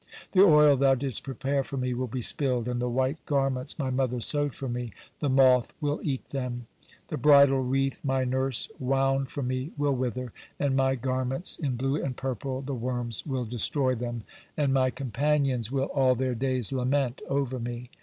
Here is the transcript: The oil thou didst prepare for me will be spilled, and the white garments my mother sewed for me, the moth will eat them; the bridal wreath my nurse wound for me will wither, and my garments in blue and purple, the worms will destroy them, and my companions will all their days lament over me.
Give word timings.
The 0.31 0.41
oil 0.41 0.77
thou 0.77 0.95
didst 0.95 1.21
prepare 1.21 1.63
for 1.63 1.77
me 1.77 1.93
will 1.93 2.07
be 2.07 2.23
spilled, 2.23 2.67
and 2.67 2.81
the 2.81 2.89
white 2.89 3.23
garments 3.27 3.77
my 3.77 3.91
mother 3.91 4.19
sewed 4.19 4.55
for 4.55 4.67
me, 4.67 4.93
the 5.19 5.29
moth 5.29 5.75
will 5.79 5.99
eat 6.01 6.29
them; 6.29 6.65
the 7.09 7.17
bridal 7.17 7.59
wreath 7.61 8.01
my 8.03 8.23
nurse 8.25 8.67
wound 8.79 9.29
for 9.29 9.43
me 9.43 9.73
will 9.77 9.93
wither, 9.93 10.33
and 10.57 10.75
my 10.75 10.95
garments 10.95 11.55
in 11.55 11.75
blue 11.75 12.01
and 12.01 12.17
purple, 12.17 12.63
the 12.63 12.73
worms 12.73 13.27
will 13.27 13.45
destroy 13.45 13.93
them, 13.93 14.23
and 14.57 14.73
my 14.73 14.89
companions 14.89 15.71
will 15.71 15.85
all 15.85 16.15
their 16.15 16.33
days 16.33 16.71
lament 16.71 17.21
over 17.29 17.59
me. 17.59 17.91